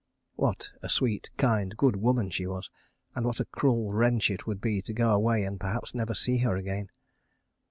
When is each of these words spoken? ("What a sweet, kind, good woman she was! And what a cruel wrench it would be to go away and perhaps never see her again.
("What 0.35 0.71
a 0.81 0.89
sweet, 0.89 1.29
kind, 1.37 1.77
good 1.77 1.95
woman 1.95 2.31
she 2.31 2.47
was! 2.47 2.71
And 3.13 3.23
what 3.23 3.39
a 3.39 3.45
cruel 3.45 3.93
wrench 3.93 4.31
it 4.31 4.47
would 4.47 4.59
be 4.59 4.81
to 4.81 4.93
go 4.93 5.11
away 5.11 5.43
and 5.43 5.59
perhaps 5.59 5.93
never 5.93 6.15
see 6.15 6.39
her 6.39 6.55
again. 6.57 6.89